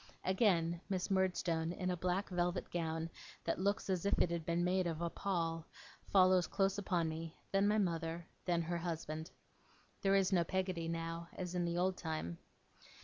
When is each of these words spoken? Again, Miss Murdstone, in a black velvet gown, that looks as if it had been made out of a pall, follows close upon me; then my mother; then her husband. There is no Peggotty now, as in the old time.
Again, 0.25 0.81
Miss 0.89 1.11
Murdstone, 1.11 1.71
in 1.71 1.91
a 1.91 1.95
black 1.95 2.27
velvet 2.29 2.71
gown, 2.71 3.07
that 3.43 3.59
looks 3.59 3.87
as 3.87 4.03
if 4.03 4.17
it 4.19 4.31
had 4.31 4.47
been 4.47 4.63
made 4.63 4.87
out 4.87 4.91
of 4.93 5.01
a 5.01 5.11
pall, 5.11 5.67
follows 6.11 6.47
close 6.47 6.79
upon 6.79 7.07
me; 7.07 7.37
then 7.51 7.67
my 7.67 7.77
mother; 7.77 8.25
then 8.43 8.63
her 8.63 8.77
husband. 8.77 9.29
There 10.01 10.15
is 10.15 10.33
no 10.33 10.43
Peggotty 10.43 10.87
now, 10.87 11.27
as 11.33 11.53
in 11.53 11.65
the 11.65 11.77
old 11.77 11.97
time. 11.97 12.39